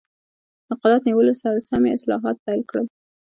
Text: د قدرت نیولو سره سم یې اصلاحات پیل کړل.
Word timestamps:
د 0.67 0.69
قدرت 0.81 1.01
نیولو 1.07 1.33
سره 1.41 1.57
سم 1.67 1.81
یې 1.87 1.95
اصلاحات 1.97 2.37
پیل 2.45 2.61
کړل. 2.69 2.85